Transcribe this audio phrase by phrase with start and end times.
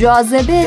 [0.00, 0.66] جاذبه.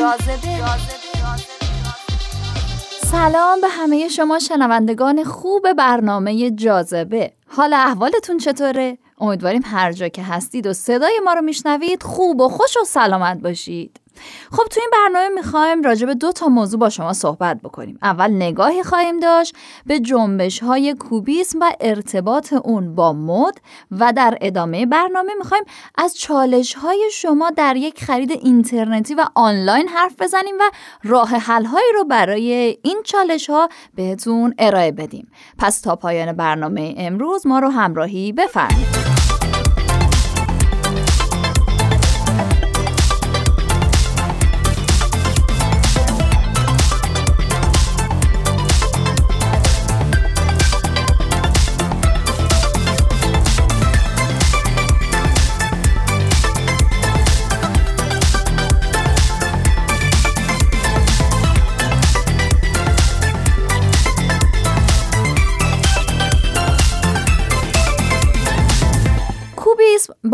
[3.02, 7.32] سلام به همه شما شنوندگان خوب برنامه جاذبه.
[7.46, 12.48] حال احوالتون چطوره؟ امیدواریم هر جا که هستید و صدای ما رو میشنوید خوب و
[12.48, 14.00] خوش و سلامت باشید.
[14.50, 17.98] خب تو این برنامه می‌خوایم راجع به دو تا موضوع با شما صحبت بکنیم.
[18.02, 19.54] اول نگاهی خواهیم داشت
[19.86, 25.64] به جنبش های کوبیسم و ارتباط اون با مد و در ادامه برنامه می‌خوایم
[25.98, 30.70] از چالش های شما در یک خرید اینترنتی و آنلاین حرف بزنیم و
[31.04, 35.30] راه حل هایی رو برای این چالش ها بهتون ارائه بدیم.
[35.58, 39.13] پس تا پایان برنامه امروز ما رو همراهی بفرمایید.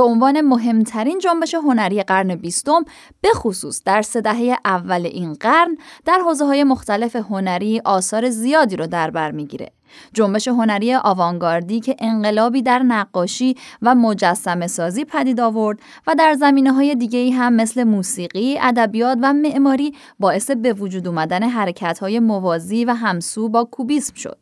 [0.00, 2.84] به عنوان مهمترین جنبش هنری قرن بیستم
[3.20, 8.76] به خصوص در سه دهه اول این قرن در حوزه های مختلف هنری آثار زیادی
[8.76, 9.72] رو در بر می‌گیره.
[10.12, 16.72] جنبش هنری آوانگاردی که انقلابی در نقاشی و مجسمه سازی پدید آورد و در زمینه
[16.72, 22.84] های دیگه هم مثل موسیقی، ادبیات و معماری باعث به وجود اومدن حرکت های موازی
[22.84, 24.38] و همسو با کوبیسم شد.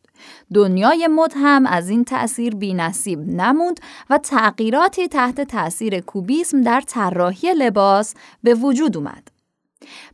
[0.55, 3.81] دنیای مد هم از این تأثیر بی نصیب نموند
[4.11, 9.38] و تغییراتی تحت تأثیر کوبیسم در طراحی لباس به وجود اومد.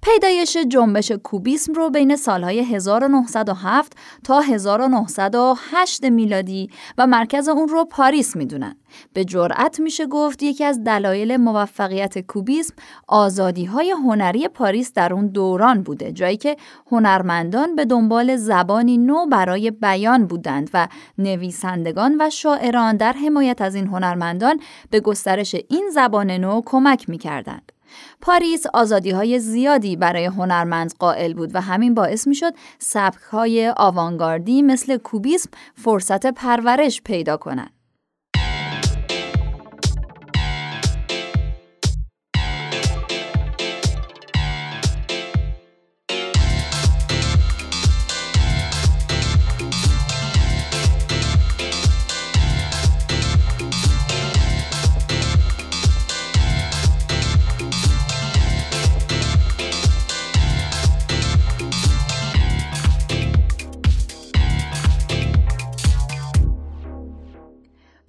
[0.02, 8.36] پیدایش جنبش کوبیسم رو بین سالهای 1907 تا 1908 میلادی و مرکز اون رو پاریس
[8.36, 8.76] می‌دونن.
[9.12, 12.74] به جرأت میشه گفت یکی از دلایل موفقیت کوبیسم
[13.08, 16.56] آزادی های هنری پاریس در اون دوران بوده جایی که
[16.90, 23.74] هنرمندان به دنبال زبانی نو برای بیان بودند و نویسندگان و شاعران در حمایت از
[23.74, 24.60] این هنرمندان
[24.90, 27.73] به گسترش این زبان نو کمک می‌کردند.
[28.20, 33.72] پاریس آزادی های زیادی برای هنرمند قائل بود و همین باعث می شد سبک های
[33.76, 37.83] آوانگاردی مثل کوبیسم فرصت پرورش پیدا کنند.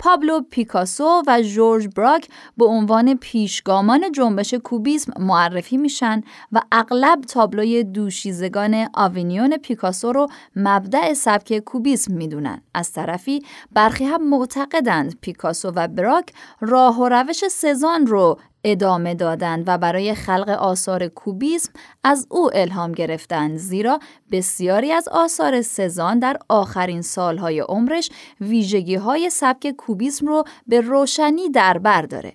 [0.06, 6.22] پابلو پیکاسو و جورج براک به عنوان پیشگامان جنبش کوبیسم معرفی میشن
[6.52, 12.62] و اغلب تابلوی دوشیزگان آوینیون پیکاسو رو مبدع سبک کوبیسم می‌دونن.
[12.74, 19.64] از طرفی برخی هم معتقدند پیکاسو و براک راه و روش سزان رو ادامه دادند
[19.68, 21.72] و برای خلق آثار کوبیسم
[22.04, 24.00] از او الهام گرفتند زیرا
[24.32, 28.10] بسیاری از آثار سزان در آخرین سالهای عمرش
[28.42, 32.34] ویژگی های سبک کوبیسم رو به روشنی در بر داره.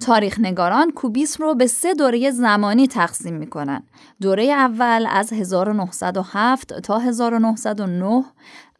[0.00, 3.82] تاریخ نگاران کوبیسم رو به سه دوره زمانی تقسیم می کنن.
[4.20, 8.24] دوره اول از 1907 تا 1909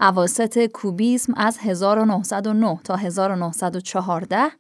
[0.01, 4.51] اواسط کوبیسم از 1909 تا 1914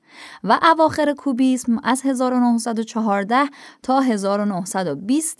[0.44, 3.36] و اواخر کوبیسم از 1914
[3.82, 5.38] تا 1920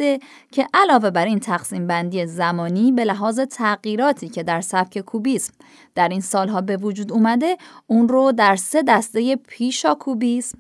[0.53, 5.53] که علاوه بر این تقسیم بندی زمانی به لحاظ تغییراتی که در سبک کوبیسم
[5.95, 7.57] در این سالها به وجود اومده
[7.87, 10.59] اون رو در سه دسته پیشا کوبیسم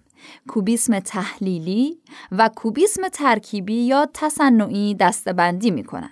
[0.48, 1.98] کوبیسم تحلیلی
[2.32, 6.10] و کوبیسم ترکیبی یا تصنعی دستبندی می‌کنن.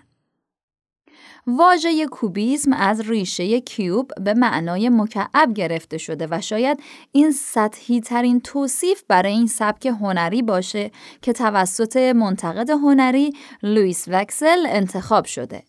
[1.46, 6.80] واژه کوبیسم از ریشه کیوب به معنای مکعب گرفته شده و شاید
[7.12, 10.90] این سطحی ترین توصیف برای این سبک هنری باشه
[11.22, 13.32] که توسط منتقد هنری
[13.62, 15.62] لوئیس وکسل انتخاب شده.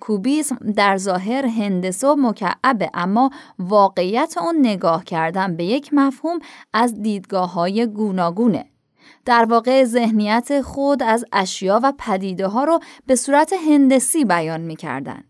[0.00, 6.38] کوبیسم در ظاهر هندسه و مکعبه اما واقعیت اون نگاه کردن به یک مفهوم
[6.72, 8.64] از دیدگاه های گوناگونه.
[9.24, 14.76] در واقع ذهنیت خود از اشیا و پدیده ها رو به صورت هندسی بیان می
[14.76, 15.24] کردن.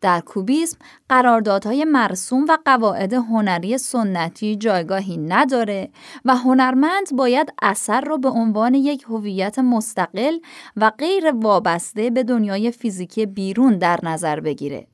[0.00, 5.90] در کوبیسم قراردادهای مرسوم و قواعد هنری سنتی جایگاهی نداره
[6.24, 10.38] و هنرمند باید اثر را به عنوان یک هویت مستقل
[10.76, 14.86] و غیر وابسته به دنیای فیزیکی بیرون در نظر بگیره.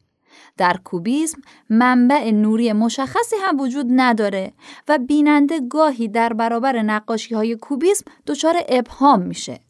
[0.57, 4.53] در کوبیسم منبع نوری مشخصی هم وجود نداره
[4.89, 9.61] و بیننده گاهی در برابر نقاشی های کوبیسم دچار ابهام میشه.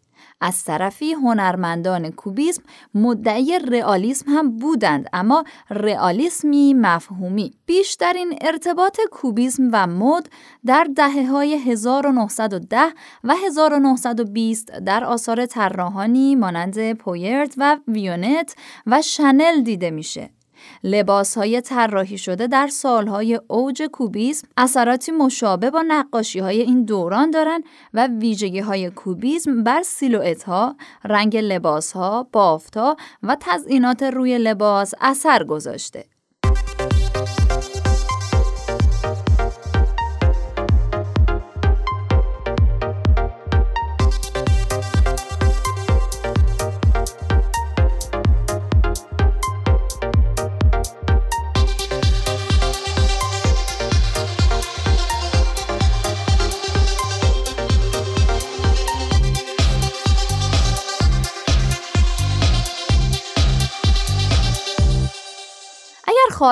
[0.40, 2.62] از طرفی هنرمندان کوبیسم
[2.94, 7.54] مدعی رئالیسم هم بودند اما رئالیسمی مفهومی.
[7.66, 10.28] بیشترین ارتباط کوبیسم و مد
[10.66, 12.78] در دهه های 1910
[13.24, 18.56] و 1920 در آثار طراحانی مانند پویرت و ویونت
[18.86, 20.35] و شنل دیده میشه.
[20.84, 27.30] لباس های طراحی شده در سالهای اوج کوبیسم اثراتی مشابه با نقاشی های این دوران
[27.30, 27.64] دارند
[27.94, 34.38] و ویژگی های کوبیسم بر سیلویت ها، رنگ لباس ها، بافت ها و تزئینات روی
[34.38, 36.15] لباس اثر گذاشته.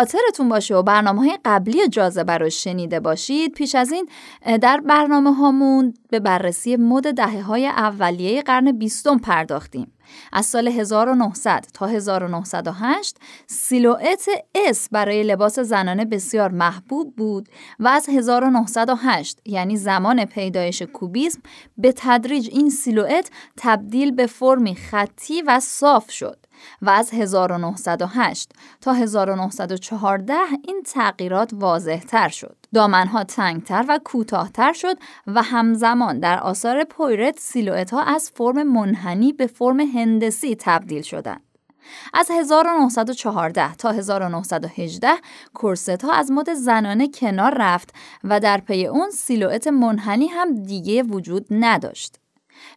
[0.05, 4.09] خاطرتون باشه و برنامه های قبلی جاذبه رو شنیده باشید پیش از این
[4.59, 9.93] در برنامه هامون به بررسی مد دهه های اولیه قرن بیستم پرداختیم.
[10.33, 13.17] از سال 1900 تا 1908
[13.47, 17.49] سیلوئت اس برای لباس زنانه بسیار محبوب بود
[17.81, 21.41] و از 1908 یعنی زمان پیدایش کوبیسم
[21.79, 26.39] به تدریج این سیلوئت تبدیل به فرمی خطی و صاف شد
[26.83, 30.35] و از 1908 تا 1914
[30.65, 32.57] این تغییرات واضح تر شد.
[32.75, 39.33] دامنها تنگتر و کوتاهتر شد و همزمان در آثار پویرت سیلویت ها از فرم منحنی
[39.33, 41.41] به فرم هندسی تبدیل شدند.
[42.15, 45.09] از 1914 تا 1918
[45.55, 47.95] کورست ها از مد زنانه کنار رفت
[48.25, 52.24] و در پی اون سیلویت منحنی هم دیگه وجود نداشت.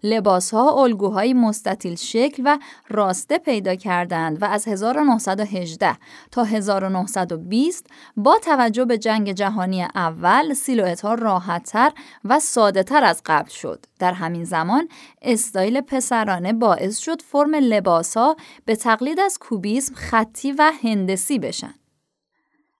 [0.03, 2.57] لباس ها الگوهای مستطیل شکل و
[2.89, 5.97] راسته پیدا کردند و از 1918
[6.31, 7.85] تا 1920
[8.17, 11.91] با توجه به جنگ جهانی اول سیلویت ها راحتتر
[12.25, 13.85] و ساده تر از قبل شد.
[13.99, 14.87] در همین زمان
[15.21, 18.35] استایل پسرانه باعث شد فرم لباس ها
[18.65, 21.73] به تقلید از کوبیسم خطی و هندسی بشن.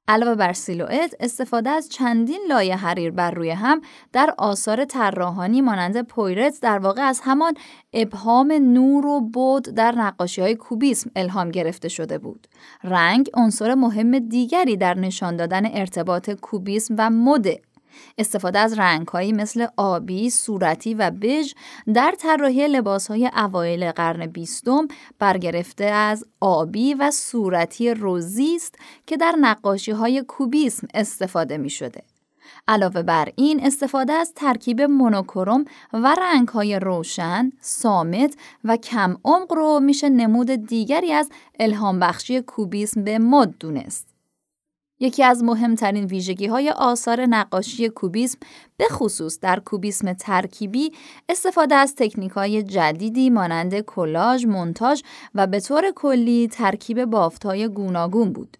[0.09, 3.81] علاوه بر سیلوئت استفاده از چندین لایه حریر بر روی هم
[4.13, 7.53] در آثار طراحانی مانند پویرت در واقع از همان
[7.93, 12.47] ابهام نور و بود در نقاشی های کوبیسم الهام گرفته شده بود.
[12.83, 17.47] رنگ عنصر مهم دیگری در نشان دادن ارتباط کوبیسم و مد
[18.17, 21.53] استفاده از رنگهایی مثل آبی، صورتی و بژ
[21.93, 24.87] در طراحی لباسهای اوایل قرن بیستم
[25.19, 32.03] برگرفته از آبی و صورتی روزی است که در نقاشی های کوبیسم استفاده می شده.
[32.67, 39.79] علاوه بر این استفاده از ترکیب مونوکروم و رنگهای روشن، سامت و کم عمق رو
[39.79, 41.29] میشه نمود دیگری از
[41.59, 44.16] الهام بخشی کوبیسم به مد دونست.
[44.99, 48.39] یکی از مهمترین ویژگی های آثار نقاشی کوبیسم
[48.77, 50.91] به خصوص در کوبیسم ترکیبی
[51.29, 55.01] استفاده از تکنیک های جدیدی مانند کلاژ، مونتاژ
[55.35, 58.57] و به طور کلی ترکیب بافت های گوناگون بود.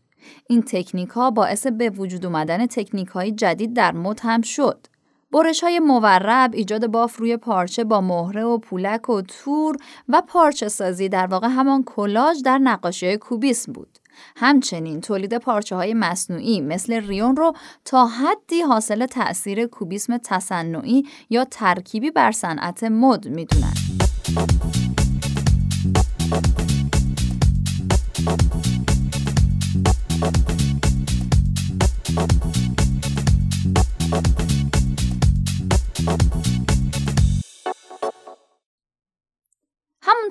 [0.49, 4.87] این تکنیک ها باعث به وجود اومدن تکنیک های جدید در مد هم شد.
[5.31, 9.75] برش های مورب، ایجاد باف روی پارچه با مهره و پولک و تور
[10.09, 13.99] و پارچه سازی در واقع همان کلاژ در نقاشی کوبیسم بود.
[14.35, 17.53] همچنین تولید پارچه های مصنوعی مثل ریون رو
[17.85, 23.73] تا حدی حاصل تأثیر کوبیسم تصنعی یا ترکیبی بر صنعت مد می‌دونن.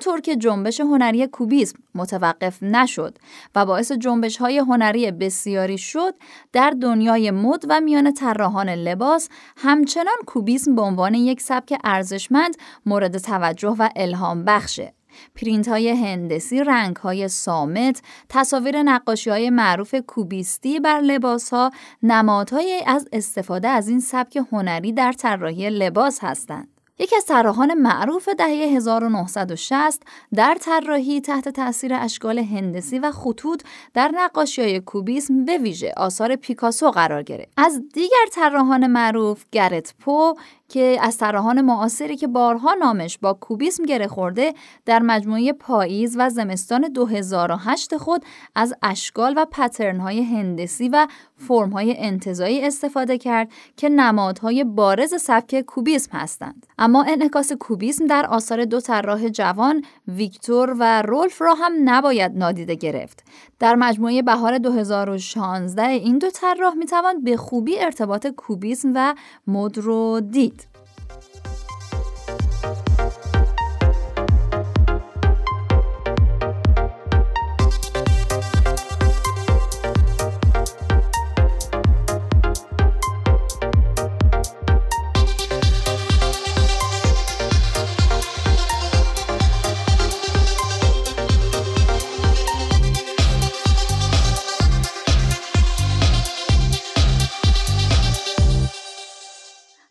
[0.07, 3.17] همونطور که جنبش هنری کوبیسم متوقف نشد
[3.55, 6.15] و باعث جنبش های هنری بسیاری شد
[6.53, 13.17] در دنیای مد و میان طراحان لباس همچنان کوبیسم به عنوان یک سبک ارزشمند مورد
[13.17, 14.93] توجه و الهام بخشه
[15.35, 21.71] پرینت های هندسی، رنگ های سامت، تصاویر نقاشی های معروف کوبیستی بر لباس ها
[22.03, 26.76] نمادهایی از استفاده از این سبک هنری در طراحی لباس هستند.
[26.99, 30.01] یکی از طراحان معروف دهه 1960
[30.35, 33.63] در طراحی تحت تاثیر اشکال هندسی و خطوط
[33.93, 37.53] در نقاشی های کوبیسم به ویژه آثار پیکاسو قرار گرفت.
[37.57, 40.33] از دیگر طراحان معروف گرت پو،
[40.69, 44.53] که از طراحان معاصری که بارها نامش با کوبیسم گره خورده
[44.85, 51.07] در مجموعه پاییز و زمستان 2008 خود از اشکال و پترنهای هندسی و
[51.37, 56.65] فرمهای انتظایی استفاده کرد که نمادهای بارز سبک کوبیسم هستند.
[56.77, 62.75] اما انعکاس کوبیسم در آثار دو طراح جوان ویکتور و رولف را هم نباید نادیده
[62.75, 63.23] گرفت.
[63.59, 69.15] در مجموعه بهار 2016 این دو طراح می‌توان به خوبی ارتباط کوبیسم و
[69.47, 70.76] مد رو دید.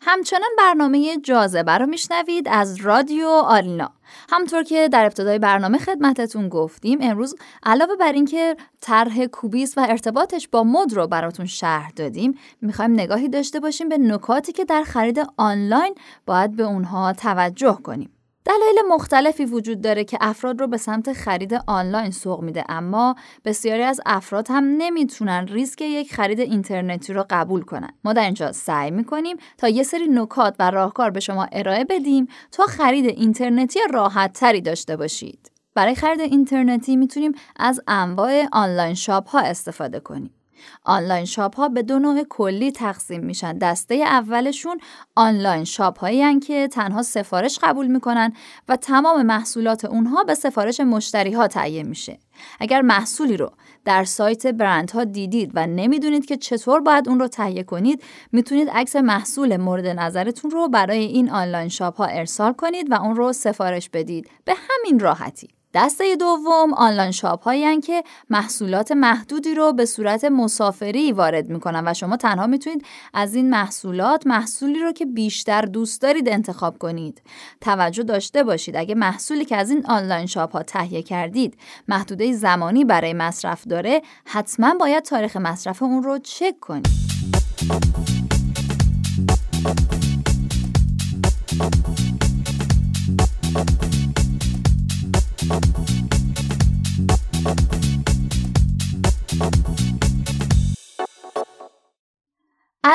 [0.09, 3.91] همچنان برنامه جاذبه رو میشنوید از رادیو آرینا.
[4.29, 10.47] همطور که در ابتدای برنامه خدمتتون گفتیم امروز علاوه بر اینکه طرح کوبیس و ارتباطش
[10.47, 15.27] با مد رو براتون شرح دادیم می‌خوایم نگاهی داشته باشیم به نکاتی که در خرید
[15.37, 15.95] آنلاین
[16.25, 18.16] باید به اونها توجه کنیم.
[18.47, 23.83] دلایل مختلفی وجود داره که افراد رو به سمت خرید آنلاین سوق میده اما بسیاری
[23.83, 27.89] از افراد هم نمی‌تونن ریسک یک خرید اینترنتی رو قبول کنن.
[28.03, 32.27] ما در اینجا سعی می‌کنیم تا یه سری نکات و راهکار به شما ارائه بدیم
[32.51, 35.51] تا خرید اینترنتی راحت تری داشته باشید.
[35.75, 40.36] برای خرید اینترنتی می‌تونیم از انواع آنلاین شاپ ها استفاده کنیم.
[40.83, 43.57] آنلاین شاپ ها به دو نوع کلی تقسیم میشن.
[43.57, 44.79] دسته اولشون
[45.15, 48.33] آنلاین شاپ هایی که تنها سفارش قبول می‌کنن
[48.67, 52.19] و تمام محصولات اونها به سفارش مشتری ها تهیه میشه.
[52.59, 53.51] اگر محصولی رو
[53.85, 58.69] در سایت برند ها دیدید و نمی‌دونید که چطور باید اون رو تهیه کنید می‌تونید
[58.69, 63.33] عکس محصول مورد نظرتون رو برای این آنلاین شاپ ها ارسال کنید و اون رو
[63.33, 64.29] سفارش بدید.
[64.45, 65.56] به همین راحتی.
[65.73, 71.93] دسته دوم آنلاین شاپ هایی که محصولات محدودی رو به صورت مسافری وارد می‌کنن و
[71.93, 77.21] شما تنها می‌تونید از این محصولات محصولی رو که بیشتر دوست دارید انتخاب کنید.
[77.61, 78.75] توجه داشته باشید.
[78.75, 81.57] اگه محصولی که از این آنلاین شاپ ها تهیه کردید
[81.87, 86.87] محدوده زمانی برای مصرف داره حتما باید تاریخ مصرف اون رو چک کنید.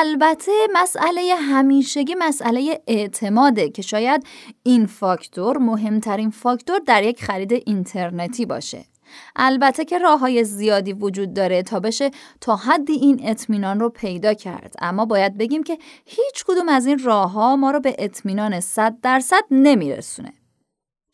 [0.03, 4.23] البته مسئله همیشگی مسئله اعتماده که شاید
[4.63, 8.85] این فاکتور مهمترین فاکتور در یک خرید اینترنتی باشه.
[9.35, 14.33] البته که راه های زیادی وجود داره تا بشه تا حدی این اطمینان رو پیدا
[14.33, 18.59] کرد اما باید بگیم که هیچ کدوم از این راه ها ما رو به اطمینان
[18.59, 20.33] 100 درصد نمیرسونه.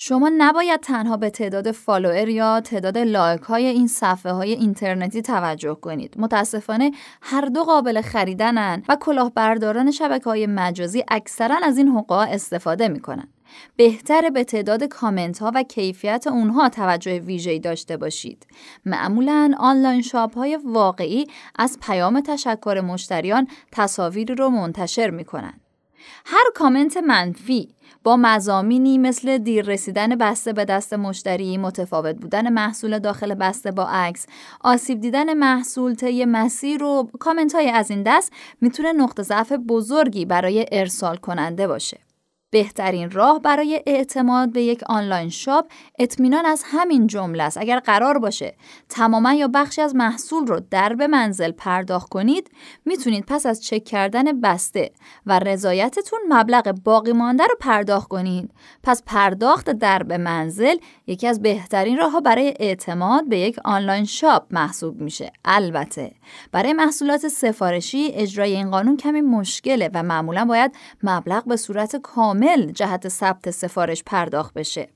[0.02, 5.76] شما نباید تنها به تعداد follower یا تعداد like های این صفحه های اینترنتی توجه
[5.76, 6.16] کنید.
[6.18, 6.92] متاسفانه
[7.22, 13.28] هر دو قابل خریدنن و کلاهبرداران شبکه های مجازی اکثرا از این حقوق استفاده می‌کنن.
[13.76, 18.48] بهتر به تعداد کامنت ها و کیفیت اونها توجه ویژه‌ای داشته باشید.
[18.86, 25.54] معمولا آنلاین شاپ های واقعی از پیام تشکر مشتریان تصاویری رو منتشر می‌کنن.
[26.26, 27.70] هر کامنت منفی
[28.04, 33.88] با مزامینی مثل دیر رسیدن بسته به دست مشتری، متفاوت بودن محصول داخل بسته با
[33.90, 34.26] عکس،
[34.62, 40.26] آسیب دیدن محصول طی مسیر و کامنت های از این دست می‌تونه نقطه ضعف بزرگی
[40.26, 42.09] برای ارسال کننده باشه.
[42.52, 47.58] بهترین راه برای اعتماد به یک آنلاین شاپ اطمینان از همین جمله است.
[47.58, 48.56] اگر قرار باشه
[48.90, 52.52] تماما یا بخشی از محصول رو در به منزل پرداخت کنید
[52.86, 54.92] می‌تونید پس از چک کردن بسته
[55.26, 58.52] و رضایتتون مبلغ باقی مانده رو پرداخت کنید.
[58.84, 60.76] پس پرداخت در به منزل
[61.08, 65.32] یکی از بهترین راه برای اعتماد به یک آنلاین شاپ محسوب میشه.
[65.46, 66.12] البته
[66.52, 72.39] برای محصولات سفارشی اجرای این قانون کمی مشکله و معمولا باید مبلغ به صورت کامل
[72.40, 74.90] کامل جهت ثبت سفارش پرداخت بشه.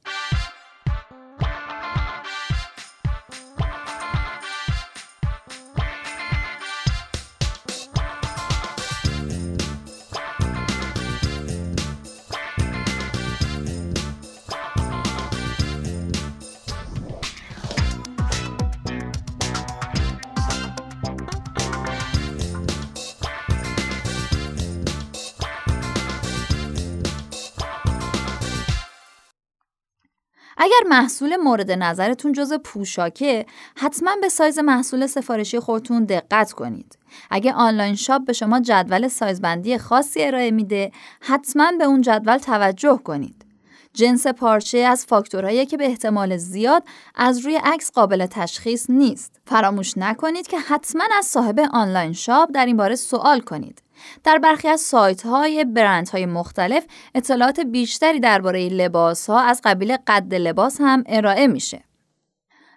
[30.58, 33.46] اگر محصول مورد نظرتون جز پوشاکه
[33.78, 36.98] حتما به سایز محصول سفارشی خودتون دقت کنید.
[37.32, 40.92] اگه آنلاین شاپ به شما جدول سایزبندی خاصی ارائه میده
[41.22, 43.43] حتما به اون جدول توجه کنید.
[43.94, 46.84] جنس پارچه از فاکتورهایی که به احتمال زیاد
[47.16, 49.42] از روی عکس قابل تشخیص نیست.
[49.46, 53.82] فراموش نکنید که حتما از صاحب آنلاین شاپ در این باره سوال کنید.
[54.24, 56.86] در برخی از سایت های برند های مختلف
[57.16, 61.84] اطلاعات بیشتری درباره لباس ها از قبیل قد لباس هم ارائه میشه.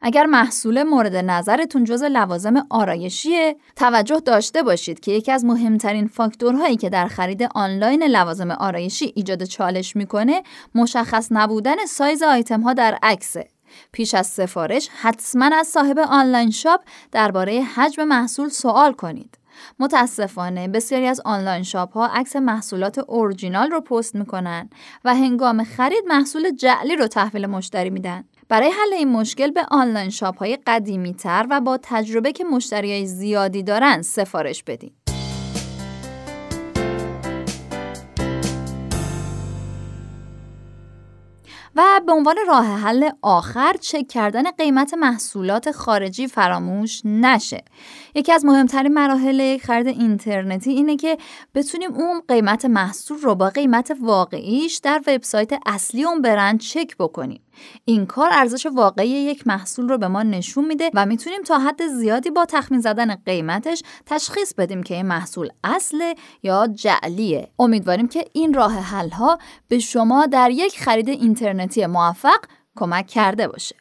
[0.03, 6.77] اگر محصول مورد نظرتون جز لوازم آرایشیه توجه داشته باشید که یکی از مهمترین فاکتورهایی
[6.77, 10.43] که در خرید آنلاین لوازم آرایشی ایجاد چالش می‌کنه
[10.75, 13.49] مشخص نبودن سایز آیتم ها در عکسه.
[13.93, 16.81] پیش از سفارش حتما از صاحب آنلاین شاپ
[17.13, 19.39] درباره حجم محصول سوال کنید.
[19.79, 24.71] متاسفانه بسیاری از آنلاین شاپ ها عکس محصولات اورجینال رو پست می‌کنن
[25.05, 28.25] و هنگام خرید محصول جعلی رو تحویل مشتری میدن.
[28.49, 33.07] برای حل این مشکل به آنلاین شاپ های قدیمی تر و با تجربه که مشتری
[33.07, 34.96] زیادی دارن سفارش بدین.
[41.77, 47.65] و به عنوان راه حل آخر چک کردن قیمت محصولات خارجی فراموش نشه.
[48.15, 51.19] یکی از مهمترین مراحل خرید اینترنتی اینه که
[51.55, 57.41] بتونیم اون قیمت محصول رو با قیمت واقعیش در وبسایت اصلی اون برند چک بکنیم.
[57.85, 61.87] این کار ارزش واقعی یک محصول رو به ما نشون میده و می‌تونیم تا حد
[61.87, 68.25] زیادی با تخمین زدن قیمتش تشخیص بدیم که این محصول اصله یا جعلیه امیدواریم که
[68.33, 71.09] این راه حل ها به شما در یک خرید
[71.67, 72.39] اینترنتی موفق
[72.77, 73.77] کمک کرده باشه.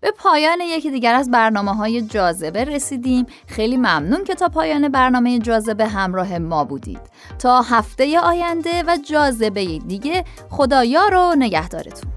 [0.00, 3.26] به پایان یکی دیگر از برنامه های جاذبه رسیدیم.
[3.46, 7.00] خیلی ممنون که تا پایان برنامه جاذبه همراه ما بودید.
[7.38, 12.09] تا هفته آینده و جاذبه دیگه خدایا رو نگهدارتون.